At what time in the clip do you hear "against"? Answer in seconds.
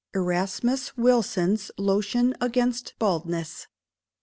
2.41-2.95